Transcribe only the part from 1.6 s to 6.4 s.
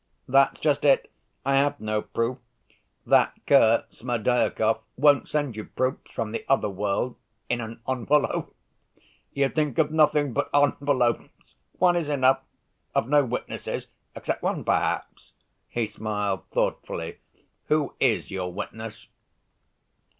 no proof. That cur Smerdyakov won't send you proofs from